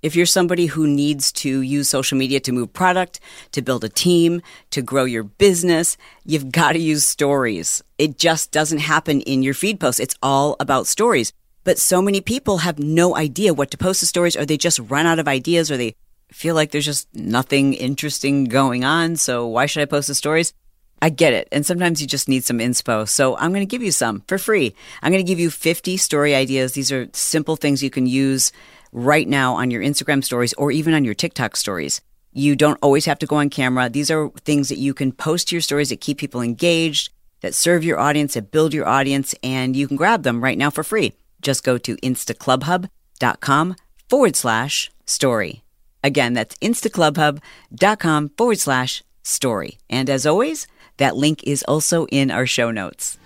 [0.00, 3.18] If you're somebody who needs to use social media to move product,
[3.50, 7.82] to build a team, to grow your business, you've got to use stories.
[7.98, 9.98] It just doesn't happen in your feed posts.
[9.98, 11.32] It's all about stories.
[11.64, 14.78] But so many people have no idea what to post the stories, or they just
[14.78, 15.96] run out of ideas, or they
[16.30, 19.16] feel like there's just nothing interesting going on.
[19.16, 20.54] So why should I post the stories?
[21.02, 21.48] I get it.
[21.52, 23.08] And sometimes you just need some inspo.
[23.08, 24.74] So I'm going to give you some for free.
[25.02, 26.72] I'm going to give you 50 story ideas.
[26.72, 28.52] These are simple things you can use
[28.92, 32.00] right now on your Instagram stories or even on your TikTok stories.
[32.32, 33.88] You don't always have to go on camera.
[33.88, 37.54] These are things that you can post to your stories that keep people engaged, that
[37.54, 40.84] serve your audience, that build your audience, and you can grab them right now for
[40.84, 41.14] free.
[41.40, 43.76] Just go to instaclubhub.com
[44.08, 45.62] forward slash story.
[46.02, 49.78] Again, that's instaclubhub.com forward slash story.
[49.90, 50.66] And as always,
[50.98, 53.18] that link is also in our show notes.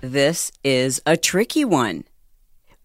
[0.00, 2.04] This is a tricky one.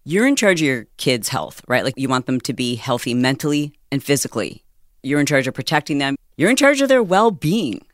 [0.04, 1.84] You're in charge of your kids' health, right?
[1.84, 4.64] Like you want them to be healthy mentally and physically.
[5.02, 6.16] You're in charge of protecting them.
[6.36, 7.84] You're in charge of their well being.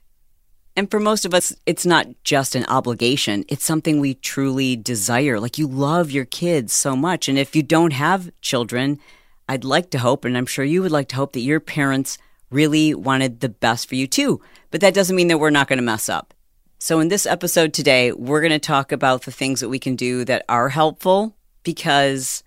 [0.77, 3.45] And for most of us, it's not just an obligation.
[3.49, 5.41] It's something we truly desire.
[5.41, 7.29] Like you love your kids so much.
[7.29, 9.01] And if you don't have children,
[9.49, 12.19] I'd like to hope, and I'm sure you would like to hope that your parents
[12.51, 14.41] really wanted the best for you too.
[14.71, 16.35] But that doesn't mean that we're not going to mess up.
[16.79, 19.97] So in this episode today, we're going to talk about the things that we can
[19.97, 21.35] do that are helpful
[21.67, 22.45] because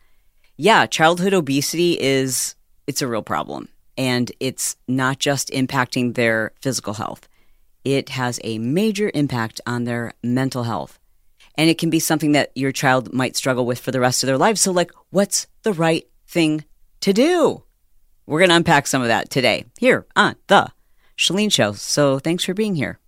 [0.55, 2.55] yeah, childhood obesity is
[2.87, 3.67] it's a real problem
[3.97, 7.27] and it's not just impacting their physical health.
[7.83, 10.97] It has a major impact on their mental health.
[11.55, 14.27] And it can be something that your child might struggle with for the rest of
[14.27, 14.61] their lives.
[14.61, 16.63] So like what's the right thing
[17.01, 17.63] to do?
[18.25, 20.71] We're going to unpack some of that today here on the
[21.17, 21.73] Chalene Show.
[21.73, 22.99] So thanks for being here.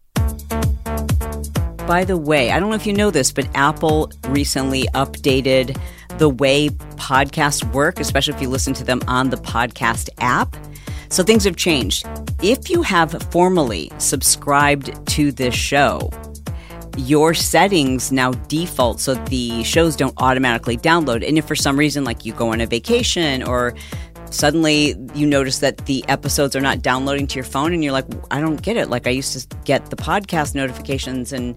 [1.88, 5.78] By the way, I don't know if you know this, but Apple recently updated
[6.20, 10.56] the way podcasts work, especially if you listen to them on the podcast app.
[11.10, 12.06] So things have changed.
[12.42, 16.10] If you have formally subscribed to this show,
[16.98, 21.28] your settings now default so the shows don't automatically download.
[21.28, 23.74] And if for some reason, like you go on a vacation or
[24.32, 28.06] suddenly you notice that the episodes are not downloading to your phone and you're like,
[28.32, 28.90] I don't get it.
[28.90, 31.56] Like I used to get the podcast notifications and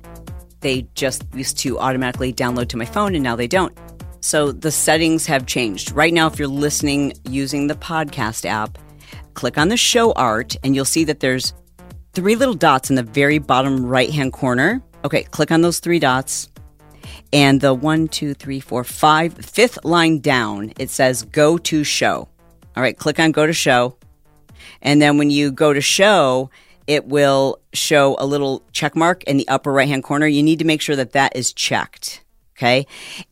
[0.61, 3.77] they just used to automatically download to my phone and now they don't.
[4.21, 5.93] So the settings have changed.
[5.93, 8.79] Right now, if you're listening using the podcast app,
[9.35, 11.53] click on the show art and you'll see that there's
[12.15, 14.83] three little dots in the very bottom right hand corner.
[15.05, 16.49] Okay, click on those three dots.
[17.33, 22.29] And the one, two, three, four, five, fifth line down, it says go to show.
[22.77, 23.97] All right, click on go to show.
[24.83, 26.51] And then when you go to show,
[26.87, 30.27] it will show a little check mark in the upper right hand corner.
[30.27, 32.24] You need to make sure that that is checked.
[32.64, 32.86] Okay.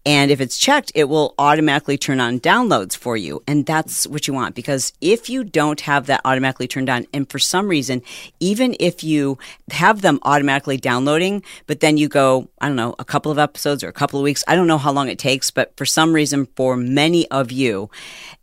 [0.05, 3.43] And if it's checked, it will automatically turn on downloads for you.
[3.47, 7.31] And that's what you want because if you don't have that automatically turned on, and
[7.31, 8.03] for some reason,
[8.41, 9.39] even if you
[9.71, 13.83] have them automatically downloading, but then you go, I don't know, a couple of episodes
[13.83, 16.13] or a couple of weeks, I don't know how long it takes, but for some
[16.13, 17.89] reason, for many of you,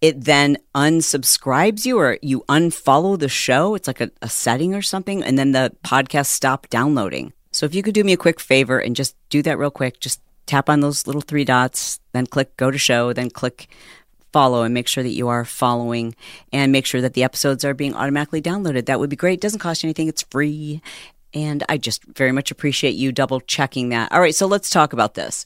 [0.01, 3.75] it then unsubscribes you or you unfollow the show.
[3.75, 5.23] It's like a, a setting or something.
[5.23, 7.31] And then the podcast stop downloading.
[7.51, 9.99] So if you could do me a quick favor and just do that real quick,
[9.99, 13.69] just tap on those little three dots, then click go to show, then click
[14.33, 16.15] follow and make sure that you are following
[16.51, 18.85] and make sure that the episodes are being automatically downloaded.
[18.85, 19.35] That would be great.
[19.35, 20.81] It doesn't cost you anything, it's free.
[21.33, 24.11] And I just very much appreciate you double checking that.
[24.11, 25.45] All right, so let's talk about this.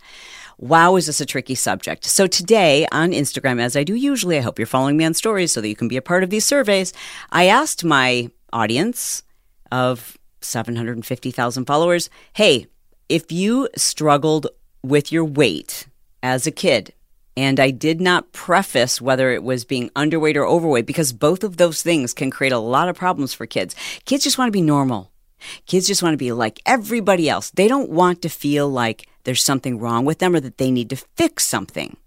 [0.57, 2.05] Wow, is this a tricky subject?
[2.05, 5.51] So, today on Instagram, as I do usually, I hope you're following me on stories
[5.51, 6.93] so that you can be a part of these surveys.
[7.31, 9.23] I asked my audience
[9.71, 12.67] of 750,000 followers, hey,
[13.09, 14.47] if you struggled
[14.83, 15.87] with your weight
[16.21, 16.93] as a kid.
[17.35, 21.57] And I did not preface whether it was being underweight or overweight because both of
[21.57, 23.75] those things can create a lot of problems for kids.
[24.05, 25.11] Kids just want to be normal.
[25.65, 27.49] Kids just want to be like everybody else.
[27.49, 30.89] They don't want to feel like there's something wrong with them or that they need
[30.91, 31.97] to fix something.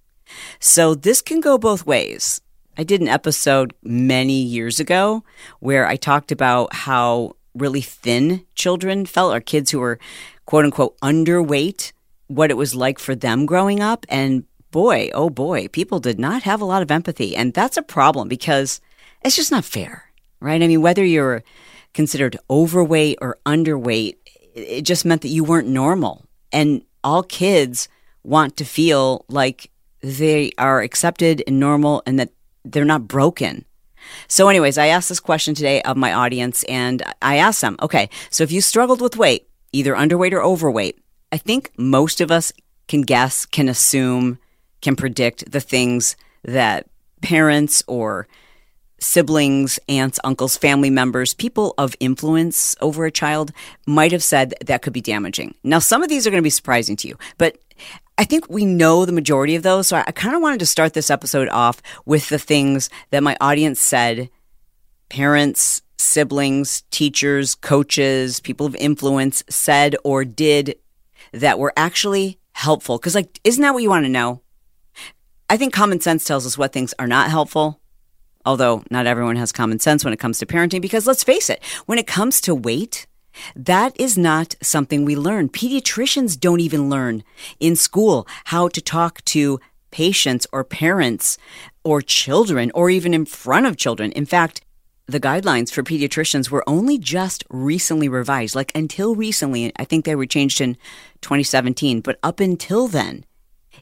[0.61, 2.41] So this can go both ways.
[2.79, 5.25] I did an episode many years ago
[5.61, 9.99] where I talked about how really thin children felt, or kids who were
[10.45, 11.93] quote unquote underweight
[12.29, 14.07] what it was like for them growing up.
[14.09, 17.37] And boy, oh boy, people did not have a lot of empathy.
[17.37, 18.81] And that's a problem because
[19.25, 20.63] it's just not fair, right?
[20.63, 21.43] I mean, whether you're
[21.95, 24.17] considered overweight or underweight,
[24.55, 26.27] it just meant that you weren't normal.
[26.53, 27.89] And all kids
[28.23, 29.71] want to feel like
[30.01, 32.31] they are accepted and normal and that
[32.65, 33.65] they're not broken.
[34.29, 38.09] So, anyways, I asked this question today of my audience and I asked them, okay,
[38.31, 40.99] so if you struggled with weight, either underweight or overweight,
[41.33, 42.53] I think most of us
[42.89, 44.39] can guess, can assume,
[44.81, 46.87] can predict the things that
[47.21, 48.29] parents or
[48.99, 53.53] siblings, aunts, uncles, family members, people of influence over a child
[53.87, 55.55] might have said that could be damaging.
[55.63, 57.59] Now, some of these are going to be surprising to you, but
[58.19, 59.89] I think we know the majority of those.
[59.89, 63.37] So I, kind of wanted to start this episode off with the things that my
[63.41, 64.31] audience said
[65.11, 70.77] parents, siblings, teachers, coaches, people of influence said or did
[71.33, 72.99] that were actually helpful.
[72.99, 74.43] Because, like, isn't that what you want to know?
[75.49, 77.81] I think common sense tells us what things are not helpful
[78.47, 81.63] although not everyone has common sense when it comes to parenting, because let's face it,
[81.85, 83.07] when it comes to weight,
[83.55, 85.49] that is not something we learn.
[85.49, 87.23] Pediatricians don't even learn
[87.61, 91.37] in school how to talk to patients or parents
[91.85, 94.13] or children or even in front of children.
[94.13, 94.63] In fact,
[95.09, 98.57] the guidelines for pediatricians were only just recently revised.
[98.57, 100.77] Like until recently, I think they were changed in
[101.21, 103.25] 2017, but up until then,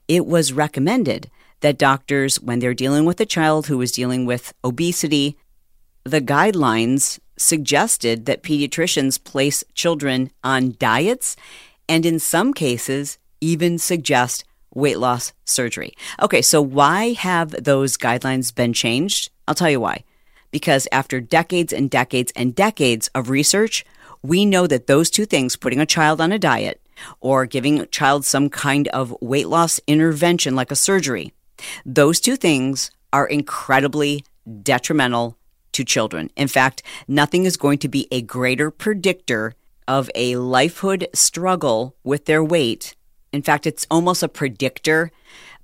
[0.07, 1.31] it was recommended
[1.61, 5.39] that doctors, when they're dealing with a child who is dealing with obesity,
[6.05, 11.37] the guidelines suggested that pediatricians place children on diets
[11.89, 14.45] and, in some cases, even suggest
[14.75, 15.95] weight loss surgery.
[16.21, 19.31] Okay, so why have those guidelines been changed?
[19.49, 20.05] I'll tell you why.
[20.55, 23.85] Because after decades and decades and decades of research,
[24.23, 26.81] we know that those two things, putting a child on a diet
[27.19, 31.33] or giving a child some kind of weight loss intervention like a surgery,
[31.85, 34.25] those two things are incredibly
[34.63, 35.37] detrimental
[35.73, 36.31] to children.
[36.37, 39.55] In fact, nothing is going to be a greater predictor
[39.89, 42.95] of a lifehood struggle with their weight.
[43.33, 45.11] In fact, it's almost a predictor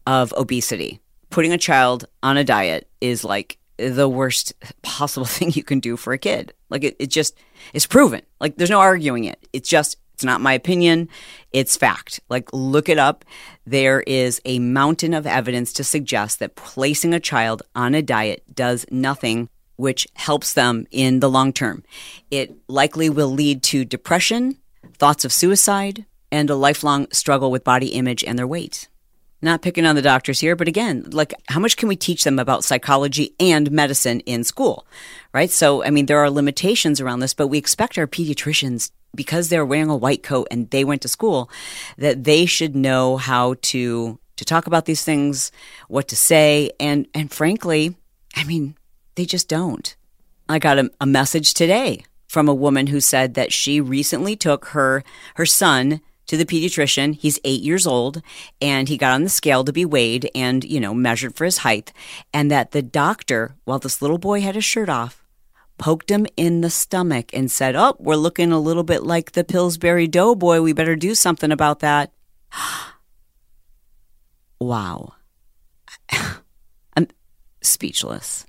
[0.05, 0.99] of obesity.
[1.31, 5.97] Putting a child on a diet is like the worst possible thing you can do
[5.97, 6.53] for a kid.
[6.69, 7.37] Like it, it just
[7.73, 8.23] it's proven.
[8.41, 9.49] Like there's no arguing it.
[9.53, 11.09] It's just it's not my opinion,
[11.51, 12.21] it's fact.
[12.29, 13.25] Like, look it up.
[13.65, 18.45] There is a mountain of evidence to suggest that placing a child on a diet
[18.55, 21.83] does nothing which helps them in the long term.
[22.31, 24.59] It likely will lead to depression,
[24.99, 28.89] thoughts of suicide, and a lifelong struggle with body image and their weight.
[29.43, 32.39] Not picking on the doctors here, but again, like how much can we teach them
[32.39, 34.87] about psychology and medicine in school?
[35.33, 35.51] Right?
[35.51, 39.67] So, I mean, there are limitations around this, but we expect our pediatricians because they're
[39.67, 41.51] wearing a white coat and they went to school,
[41.97, 45.53] that they should know how to to talk about these things,
[45.89, 47.97] what to say, and and frankly,
[48.37, 48.77] I mean,
[49.15, 49.95] they just don't.
[50.49, 54.67] I got a, a message today from a woman who said that she recently took
[54.67, 55.03] her
[55.35, 56.01] her son
[56.31, 57.17] to the pediatrician.
[57.17, 58.23] He's eight years old,
[58.63, 61.59] and he got on the scale to be weighed and you know measured for his
[61.59, 61.93] height,
[62.33, 65.27] and that the doctor, while this little boy had his shirt off,
[65.77, 69.43] poked him in the stomach and said, Oh, we're looking a little bit like the
[69.43, 70.61] Pillsbury Doughboy.
[70.61, 72.13] We better do something about that.
[74.61, 75.15] wow.
[76.97, 77.09] I'm
[77.61, 78.47] speechless.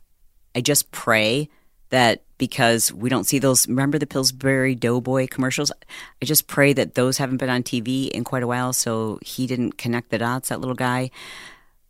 [0.53, 1.49] I just pray
[1.91, 5.71] that because we don't see those, remember the Pillsbury Doughboy commercials?
[6.21, 9.47] I just pray that those haven't been on TV in quite a while, so he
[9.47, 11.11] didn't connect the dots, that little guy.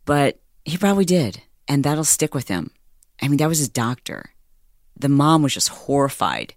[0.04, 2.70] But he probably did, and that'll stick with him.
[3.20, 4.32] I mean, that was his doctor
[5.02, 6.54] the mom was just horrified.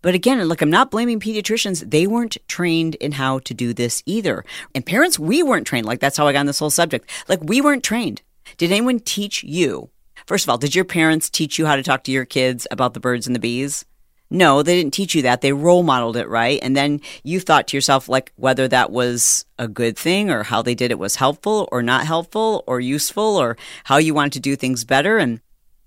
[0.00, 1.88] But again, look, I'm not blaming pediatricians.
[1.88, 4.44] They weren't trained in how to do this either.
[4.74, 5.86] And parents, we weren't trained.
[5.86, 7.08] Like, that's how I got on this whole subject.
[7.28, 8.22] Like, we weren't trained.
[8.56, 9.90] Did anyone teach you?
[10.26, 12.94] First of all, did your parents teach you how to talk to your kids about
[12.94, 13.84] the birds and the bees?
[14.30, 15.42] No, they didn't teach you that.
[15.42, 16.58] They role modeled it, right?
[16.62, 20.62] And then you thought to yourself, like, whether that was a good thing or how
[20.62, 24.40] they did it was helpful or not helpful or useful or how you wanted to
[24.40, 25.18] do things better.
[25.18, 25.42] And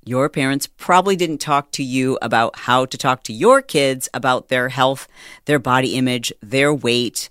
[0.05, 4.49] your parents probably didn't talk to you about how to talk to your kids about
[4.49, 5.07] their health,
[5.45, 7.29] their body image, their weight.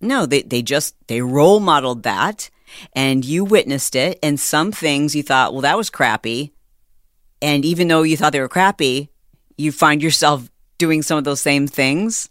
[0.00, 2.50] No, they, they just, they role modeled that
[2.92, 4.18] and you witnessed it.
[4.22, 6.52] And some things you thought, well, that was crappy.
[7.42, 9.10] And even though you thought they were crappy,
[9.56, 12.28] you find yourself doing some of those same things.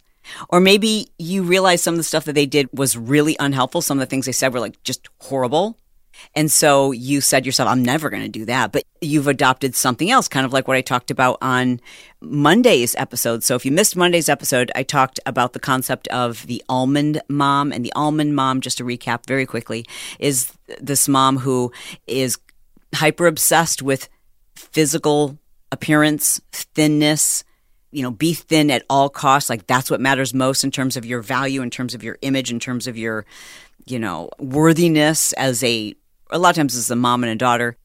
[0.48, 3.82] Or maybe you realize some of the stuff that they did was really unhelpful.
[3.82, 5.78] Some of the things they said were like just horrible.
[6.34, 8.72] And so you said yourself, I'm never going to do that.
[8.72, 11.80] But you've adopted something else, kind of like what I talked about on
[12.20, 13.42] Monday's episode.
[13.44, 17.72] So if you missed Monday's episode, I talked about the concept of the almond mom.
[17.72, 19.86] And the almond mom, just to recap very quickly,
[20.18, 21.72] is this mom who
[22.06, 22.38] is
[22.94, 24.08] hyper obsessed with
[24.54, 25.38] physical
[25.72, 27.44] appearance, thinness,
[27.92, 29.48] you know, be thin at all costs.
[29.48, 32.50] Like that's what matters most in terms of your value, in terms of your image,
[32.50, 33.24] in terms of your,
[33.86, 35.94] you know, worthiness as a
[36.30, 37.76] a lot of times it's a mom and a daughter.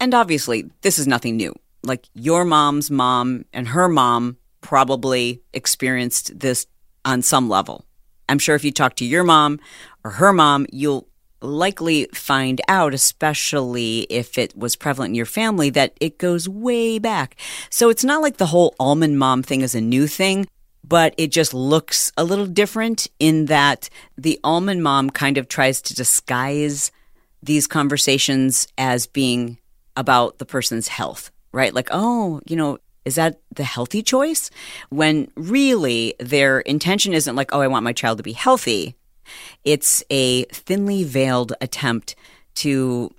[0.00, 1.54] And obviously, this is nothing new.
[1.82, 6.66] Like your mom's mom and her mom probably experienced this
[7.04, 7.84] on some level.
[8.28, 9.60] I'm sure if you talk to your mom
[10.04, 11.08] or her mom, you'll
[11.40, 16.98] likely find out, especially if it was prevalent in your family, that it goes way
[16.98, 17.36] back.
[17.70, 20.48] So it's not like the whole almond mom thing is a new thing,
[20.82, 25.80] but it just looks a little different in that the almond mom kind of tries
[25.82, 26.90] to disguise
[27.42, 29.58] these conversations as being
[29.96, 31.74] about the person's health, right?
[31.74, 34.50] Like, oh, you know, is that the healthy choice?
[34.90, 38.96] When really their intention isn't like, oh, I want my child to be healthy.
[39.64, 42.14] It's a thinly veiled attempt
[42.56, 43.10] to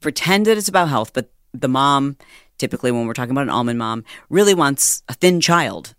[0.00, 2.16] pretend that it's about health, but the mom,
[2.58, 5.94] typically when we're talking about an almond mom, really wants a thin child.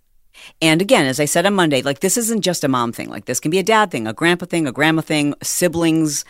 [0.62, 3.10] And again, as I said on Monday, like this isn't just a mom thing.
[3.10, 6.26] Like this can be a dad thing, a grandpa thing, a grandma thing, siblings,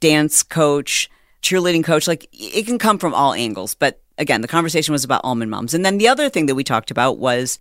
[0.00, 1.10] dance coach,
[1.42, 2.06] cheerleading coach.
[2.06, 3.74] Like it can come from all angles.
[3.74, 5.74] But again, the conversation was about almond moms.
[5.74, 7.58] And then the other thing that we talked about was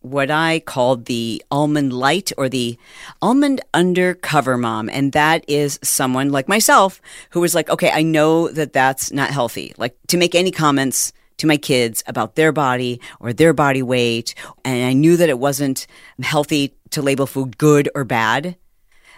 [0.00, 2.78] what I called the almond light or the
[3.20, 4.88] almond undercover mom.
[4.88, 9.30] And that is someone like myself who was like, okay, I know that that's not
[9.30, 9.74] healthy.
[9.76, 14.34] Like to make any comments to my kids about their body or their body weight.
[14.64, 15.86] And I knew that it wasn't
[16.22, 18.56] healthy to label food good or bad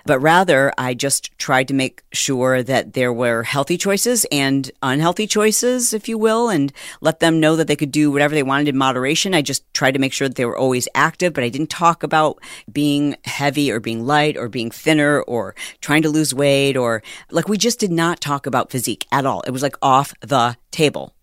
[0.04, 5.26] but rather I just tried to make sure that there were healthy choices and unhealthy
[5.26, 8.68] choices, if you will, and let them know that they could do whatever they wanted
[8.68, 9.34] in moderation.
[9.34, 12.02] I just tried to make sure that they were always active, but I didn't talk
[12.02, 17.02] about being heavy or being light or being thinner or trying to lose weight or
[17.30, 19.42] like we just did not talk about physique at all.
[19.42, 21.14] It was like off the table.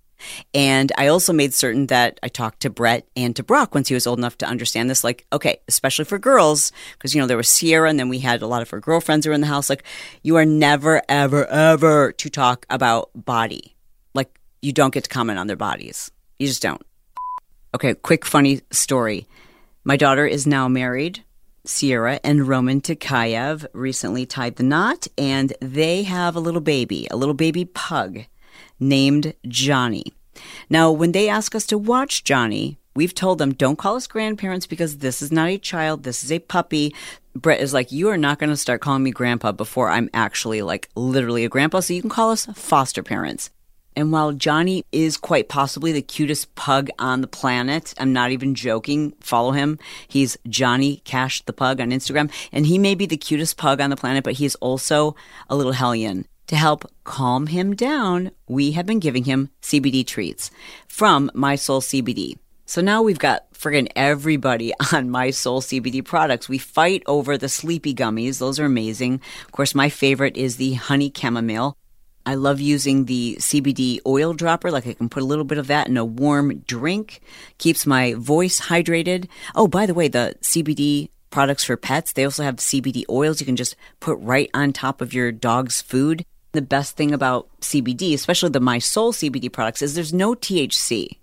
[0.53, 3.93] And I also made certain that I talked to Brett and to Brock once he
[3.93, 5.03] was old enough to understand this.
[5.03, 8.41] Like, okay, especially for girls, because, you know, there was Sierra and then we had
[8.41, 9.69] a lot of her girlfriends who were in the house.
[9.69, 9.83] Like,
[10.23, 13.75] you are never, ever, ever to talk about body.
[14.13, 16.11] Like, you don't get to comment on their bodies.
[16.37, 16.81] You just don't.
[17.75, 19.27] Okay, quick funny story.
[19.83, 21.23] My daughter is now married.
[21.65, 27.17] Sierra and Roman Takayev recently tied the knot, and they have a little baby, a
[27.17, 28.25] little baby pug
[28.79, 30.13] named Johnny.
[30.69, 34.67] Now, when they ask us to watch Johnny, we've told them don't call us grandparents
[34.67, 36.93] because this is not a child, this is a puppy.
[37.35, 40.61] Brett is like, you are not going to start calling me grandpa before I'm actually
[40.61, 43.49] like literally a grandpa, so you can call us foster parents.
[43.95, 48.55] And while Johnny is quite possibly the cutest pug on the planet, I'm not even
[48.55, 49.13] joking.
[49.19, 49.77] Follow him.
[50.07, 52.31] He's Johnny Cash the Pug on Instagram.
[52.53, 55.15] And he may be the cutest pug on the planet, but he is also
[55.49, 56.25] a little hellion.
[56.49, 60.49] To help calm him down, we have been giving him CBD treats
[60.87, 62.39] from My Soul CBD.
[62.65, 66.49] So now we've got friggin' everybody on My Soul CBD products.
[66.49, 68.39] We fight over the sleepy gummies.
[68.39, 69.21] Those are amazing.
[69.45, 71.77] Of course, my favorite is the honey chamomile.
[72.25, 74.71] I love using the CBD oil dropper.
[74.71, 77.21] Like I can put a little bit of that in a warm drink.
[77.59, 79.27] Keeps my voice hydrated.
[79.53, 83.45] Oh, by the way, the CBD products for pets, they also have CBD oils you
[83.45, 86.25] can just put right on top of your dog's food.
[86.51, 91.17] The best thing about CBD, especially the My Soul CBD products, is there's no THC.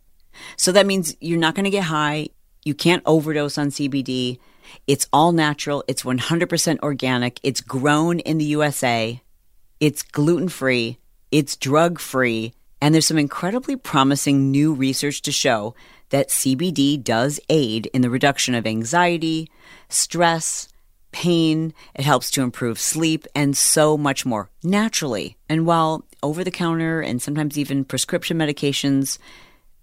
[0.56, 2.28] So that means you're not going to get high.
[2.64, 4.38] You can't overdose on CBD.
[4.86, 5.84] It's all natural.
[5.88, 7.40] It's 100% organic.
[7.42, 9.20] It's grown in the USA.
[9.80, 10.98] It's gluten free.
[11.30, 12.52] It's drug free.
[12.80, 15.74] And there's some incredibly promising new research to show
[16.10, 19.50] that CBD does aid in the reduction of anxiety,
[19.88, 20.68] stress,
[21.16, 25.38] pain, it helps to improve sleep, and so much more naturally.
[25.48, 29.16] And while over the counter and sometimes even prescription medications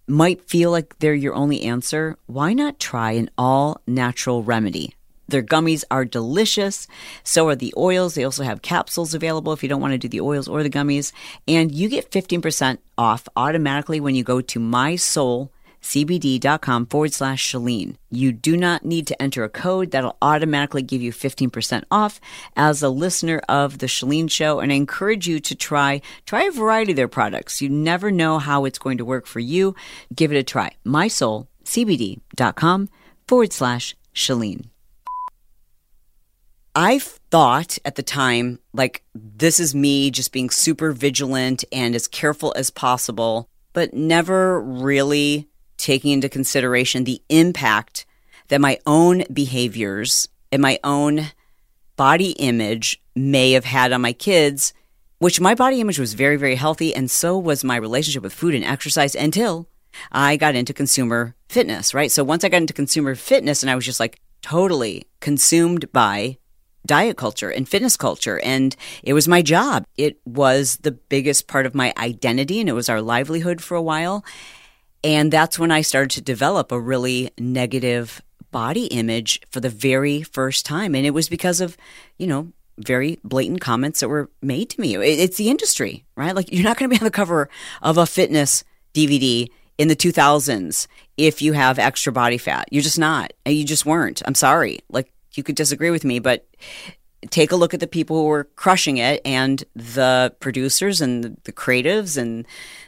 [0.07, 4.93] might feel like they're your only answer, why not try an all natural remedy?
[5.27, 6.87] Their gummies are delicious.
[7.23, 8.13] So are the oils.
[8.13, 10.69] They also have capsules available if you don't want to do the oils or the
[10.69, 11.13] gummies.
[11.47, 15.51] And you get 15% off automatically when you go to My Soul
[15.83, 17.95] cbd.com forward slash Chalene.
[18.09, 22.21] You do not need to enter a code that'll automatically give you 15% off
[22.55, 24.59] as a listener of the Chalene Show.
[24.59, 27.61] And I encourage you to try, try a variety of their products.
[27.61, 29.75] You never know how it's going to work for you.
[30.15, 30.71] Give it a try.
[30.85, 32.89] MySoulCBD.com
[33.27, 34.65] forward slash Chalene.
[36.75, 42.07] I thought at the time, like, this is me just being super vigilant and as
[42.07, 45.47] careful as possible, but never really
[45.83, 48.05] taking into consideration the impact
[48.47, 51.31] that my own behaviors and my own
[51.97, 54.73] body image may have had on my kids,
[55.19, 56.95] which my body image was very, very healthy.
[56.95, 59.67] And so was my relationship with food and exercise until
[60.11, 62.11] I got into consumer fitness, right?
[62.11, 66.37] So once I got into consumer fitness and I was just like totally consumed by
[66.85, 68.39] diet culture and fitness culture.
[68.39, 69.85] And it was my job.
[69.97, 73.81] It was the biggest part of my identity and it was our livelihood for a
[73.81, 74.23] while.
[75.03, 80.21] And that's when I started to develop a really negative body image for the very
[80.21, 80.95] first time.
[80.95, 81.75] And it was because of,
[82.17, 84.95] you know, very blatant comments that were made to me.
[84.95, 86.35] It's the industry, right?
[86.35, 87.49] Like you're not going to be on the cover
[87.81, 92.67] of a fitness DVD in the 2000s if you have extra body fat.
[92.71, 93.33] You're just not.
[93.45, 94.21] You just weren't.
[94.25, 94.79] I'm sorry.
[94.89, 96.47] Like you could disagree with me, but
[97.29, 101.51] take a look at the people who were crushing it and the producers and the
[101.51, 102.45] creatives and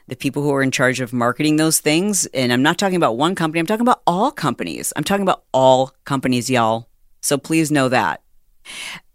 [0.08, 2.26] the people who are in charge of marketing those things.
[2.28, 4.94] And I'm not talking about one company, I'm talking about all companies.
[4.96, 6.90] I'm talking about all companies, y'all.
[7.22, 8.22] So please know that.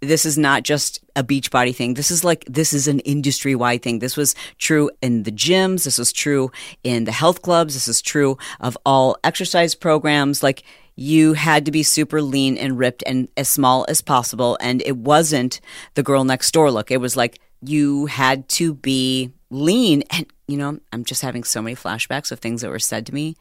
[0.00, 1.94] This is not just a Beachbody thing.
[1.94, 3.98] This is like, this is an industry wide thing.
[3.98, 5.84] This was true in the gyms.
[5.84, 6.50] This was true
[6.82, 7.74] in the health clubs.
[7.74, 10.42] This is true of all exercise programs.
[10.42, 10.62] Like,
[10.96, 14.58] you had to be super lean and ripped and as small as possible.
[14.60, 15.60] And it wasn't
[15.94, 16.90] the girl next door look.
[16.90, 20.02] It was like you had to be lean.
[20.10, 23.14] And, you know, I'm just having so many flashbacks of things that were said to
[23.14, 23.36] me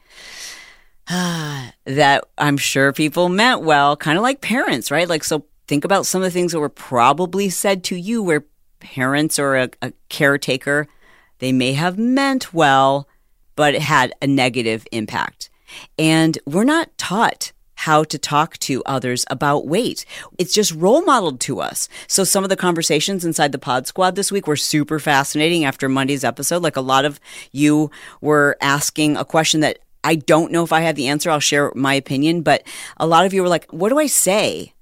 [1.06, 5.08] that I'm sure people meant well, kind of like parents, right?
[5.08, 8.44] Like, so think about some of the things that were probably said to you where
[8.80, 10.88] parents or a, a caretaker,
[11.38, 13.06] they may have meant well,
[13.54, 15.48] but it had a negative impact.
[15.96, 20.04] And we're not taught how to talk to others about weight.
[20.38, 21.88] It's just role modeled to us.
[22.08, 25.88] So some of the conversations inside the pod squad this week were super fascinating after
[25.88, 26.64] Monday's episode.
[26.64, 27.20] Like a lot of
[27.52, 31.30] you were asking a question that I don't know if I have the answer.
[31.30, 32.64] I'll share my opinion, but
[32.96, 34.74] a lot of you were like, what do I say?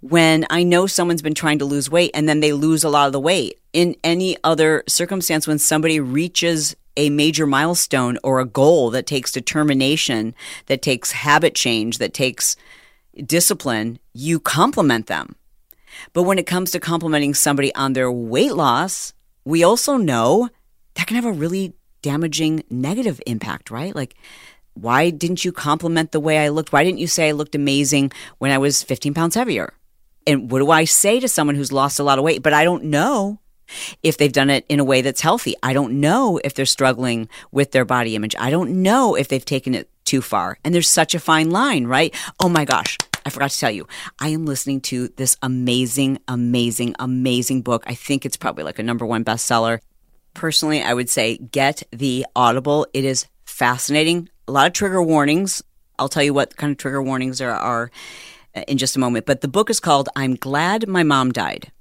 [0.00, 3.06] When I know someone's been trying to lose weight and then they lose a lot
[3.06, 3.58] of the weight.
[3.72, 9.32] In any other circumstance, when somebody reaches a major milestone or a goal that takes
[9.32, 10.34] determination,
[10.66, 12.56] that takes habit change, that takes
[13.24, 15.36] discipline, you compliment them.
[16.12, 19.12] But when it comes to complimenting somebody on their weight loss,
[19.44, 20.48] we also know
[20.94, 23.94] that can have a really damaging negative impact, right?
[23.94, 24.14] Like
[24.76, 26.72] why didn't you compliment the way I looked?
[26.72, 29.72] Why didn't you say I looked amazing when I was 15 pounds heavier?
[30.26, 32.64] And what do I say to someone who's lost a lot of weight, but I
[32.64, 33.40] don't know
[34.02, 35.54] if they've done it in a way that's healthy?
[35.62, 38.36] I don't know if they're struggling with their body image.
[38.38, 40.58] I don't know if they've taken it too far.
[40.62, 42.14] And there's such a fine line, right?
[42.40, 42.98] Oh my gosh.
[43.24, 43.88] I forgot to tell you,
[44.20, 47.82] I am listening to this amazing, amazing, amazing book.
[47.86, 49.80] I think it's probably like a number one bestseller.
[50.34, 52.86] Personally, I would say get the Audible.
[52.92, 55.62] It is fascinating a lot of trigger warnings.
[55.98, 57.90] I'll tell you what kind of trigger warnings there are
[58.54, 59.26] uh, in just a moment.
[59.26, 61.72] But the book is called I'm Glad My Mom Died.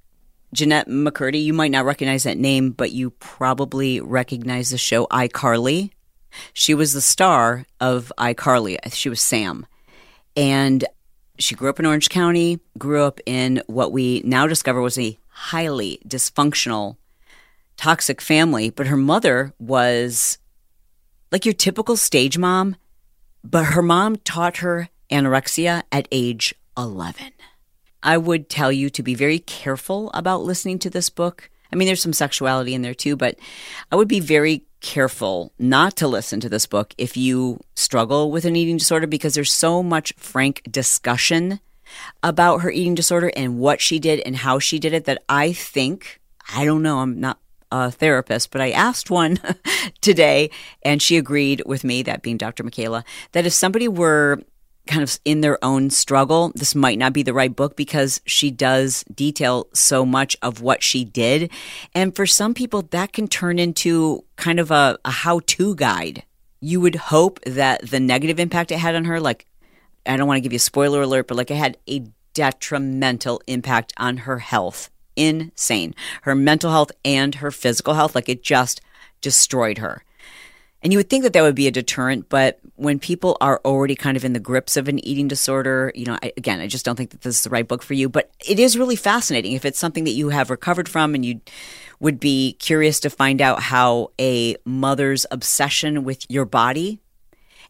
[0.53, 5.91] Jennette McCurdy, you might not recognize that name, but you probably recognize the show iCarly.
[6.53, 8.77] She was the star of iCarly.
[8.93, 9.65] She was Sam.
[10.37, 10.85] And
[11.37, 15.17] she grew up in Orange County, grew up in what we now discover was a
[15.29, 16.95] highly dysfunctional,
[17.75, 18.69] toxic family.
[18.69, 20.37] But her mother was
[21.31, 22.75] like your typical stage mom,
[23.43, 27.31] but her mom taught her anorexia at age 11.
[28.03, 31.49] I would tell you to be very careful about listening to this book.
[31.73, 33.37] I mean, there's some sexuality in there too, but
[33.91, 38.45] I would be very careful not to listen to this book if you struggle with
[38.45, 41.59] an eating disorder because there's so much frank discussion
[42.21, 45.53] about her eating disorder and what she did and how she did it that I
[45.53, 46.21] think,
[46.53, 47.39] I don't know, I'm not
[47.71, 49.39] a therapist, but I asked one
[50.01, 50.49] today
[50.83, 52.63] and she agreed with me, that being Dr.
[52.63, 54.39] Michaela, that if somebody were
[54.87, 58.51] kind of in their own struggle, this might not be the right book because she
[58.51, 61.51] does detail so much of what she did.
[61.93, 66.23] And for some people, that can turn into kind of a, a how to guide.
[66.61, 69.45] You would hope that the negative impact it had on her, like,
[70.05, 73.41] I don't want to give you a spoiler alert, but like it had a detrimental
[73.47, 75.95] impact on her health insane.
[76.23, 78.81] Her mental health and her physical health, like it just
[79.21, 80.03] destroyed her.
[80.81, 83.95] And you would think that that would be a deterrent, but when people are already
[83.95, 86.85] kind of in the grips of an eating disorder, you know, I, again, I just
[86.85, 88.07] don't think that this is the right book for you.
[88.07, 91.41] But it is really fascinating if it's something that you have recovered from and you
[91.99, 96.99] would be curious to find out how a mother's obsession with your body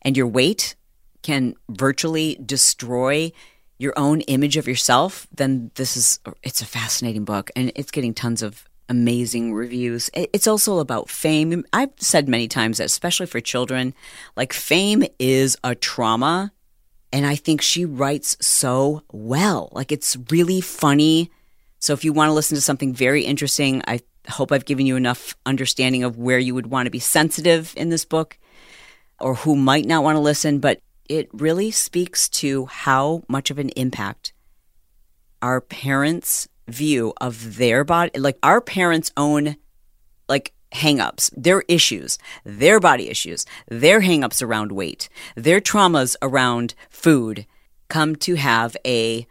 [0.01, 0.75] and your weight
[1.21, 3.31] can virtually destroy
[3.77, 8.13] your own image of yourself, then this is it's a fascinating book and it's getting
[8.13, 10.09] tons of amazing reviews.
[10.13, 11.65] It's also about fame.
[11.73, 13.93] I've said many times that especially for children,
[14.35, 16.51] like fame is a trauma
[17.11, 19.69] and I think she writes so well.
[19.71, 21.31] Like it's really funny.
[21.79, 24.95] So if you want to listen to something very interesting, I hope I've given you
[24.95, 28.37] enough understanding of where you would want to be sensitive in this book
[29.19, 33.59] or who might not want to listen, but it really speaks to how much of
[33.59, 34.33] an impact
[35.41, 39.57] our parents' view of their body, like our parents' own,
[40.27, 47.45] like hangups, their issues, their body issues, their hangups around weight, their traumas around food
[47.89, 49.27] come to have a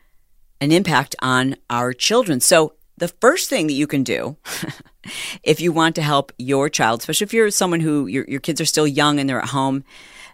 [0.60, 2.40] an impact on our children.
[2.40, 4.36] So the first thing that you can do
[5.42, 8.60] if you want to help your child, especially if you're someone who your, your kids
[8.60, 9.84] are still young and they're at home,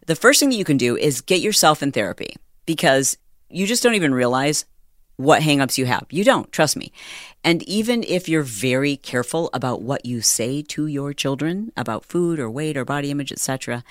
[0.07, 3.17] the first thing that you can do is get yourself in therapy because
[3.49, 4.65] you just don't even realize
[5.17, 6.07] what hangups you have.
[6.11, 6.93] You don't, trust me.
[7.45, 12.41] And even if you're very careful about what you say to your children about food
[12.41, 13.85] or weight or body image, etc.,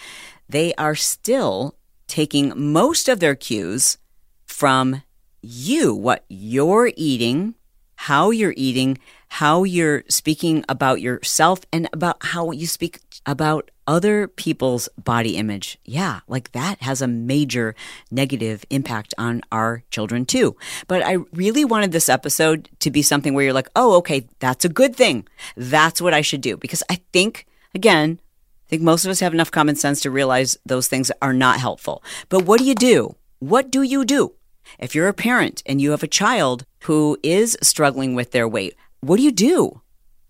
[0.48, 1.76] they are still
[2.08, 4.00] taking most of their cues
[4.46, 5.04] from
[5.42, 7.54] you, what you're eating,
[7.96, 8.98] how you're eating,
[9.30, 15.78] how you're speaking about yourself, and about how you speak about other people's body image.
[15.84, 17.76] Yeah, like that has a major
[18.12, 20.56] negative impact on our children too.
[20.88, 24.65] But I really wanted this episode to be something where you're like, oh, okay, that's
[24.65, 25.28] a good thing.
[25.56, 26.56] That's what I should do.
[26.58, 30.58] Because I think, again, I think most of us have enough common sense to realize
[30.65, 32.04] those things are not helpful.
[32.30, 33.15] But what do you do?
[33.39, 34.34] What do you do?
[34.78, 38.76] If you're a parent and you have a child who is struggling with their weight,
[39.02, 39.82] what do you do?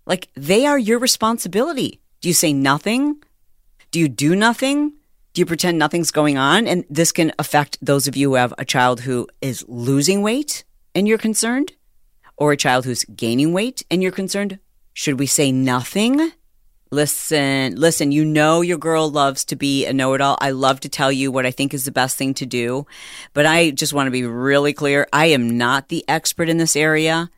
[0.06, 2.02] Like, they are your responsibility.
[2.22, 3.24] Do you say nothing?
[3.92, 4.94] Do you do nothing?
[5.34, 6.68] Do you pretend nothing's going on?
[6.68, 10.64] And this can affect those of you who have a child who is losing weight
[10.96, 11.74] and you're concerned,
[12.36, 14.60] or a child who's gaining weight and you're concerned.
[14.94, 16.32] Should we say nothing?
[16.92, 20.38] Listen, listen, you know your girl loves to be a know it all.
[20.42, 22.88] I love to tell you what I think is the best thing to do.
[23.34, 25.08] But I just want to be really clear.
[25.14, 27.30] I am not the expert in this area.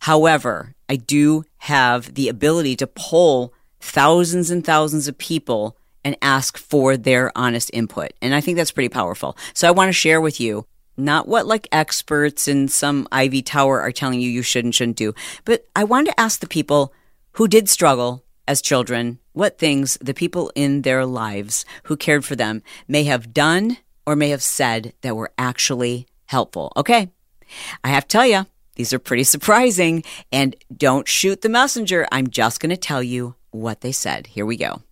[0.00, 6.56] However, I do have the ability to poll thousands and thousands of people and ask
[6.56, 8.12] for their honest input.
[8.22, 9.36] And I think that's pretty powerful.
[9.54, 13.80] So I want to share with you not what like experts in some Ivy Tower
[13.80, 16.92] are telling you you should and shouldn't do, but I wanted to ask the people
[17.32, 22.36] who did struggle as children what things the people in their lives who cared for
[22.36, 26.72] them may have done or may have said that were actually helpful.
[26.76, 27.10] Okay.
[27.84, 30.04] I have to tell you, these are pretty surprising.
[30.30, 32.06] And don't shoot the messenger.
[32.12, 34.28] I'm just going to tell you what they said.
[34.28, 34.82] Here we go.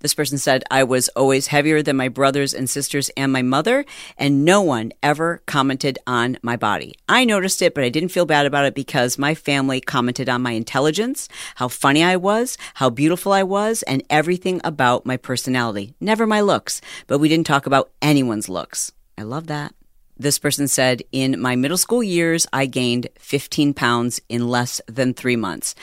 [0.00, 3.86] This person said, I was always heavier than my brothers and sisters and my mother,
[4.18, 6.94] and no one ever commented on my body.
[7.08, 10.42] I noticed it, but I didn't feel bad about it because my family commented on
[10.42, 15.94] my intelligence, how funny I was, how beautiful I was, and everything about my personality.
[15.98, 18.92] Never my looks, but we didn't talk about anyone's looks.
[19.16, 19.74] I love that.
[20.18, 25.12] This person said, in my middle school years, I gained 15 pounds in less than
[25.12, 25.74] three months.